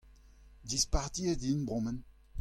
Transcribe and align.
dispartiet 0.69 1.41
int 1.49 1.65
bremañ. 1.67 1.97